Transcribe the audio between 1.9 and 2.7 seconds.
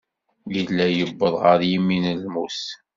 n lmut.